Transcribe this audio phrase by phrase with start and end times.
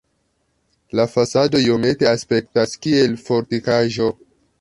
[0.99, 4.09] La fasado iomete aspektas kiel fortikaĵo.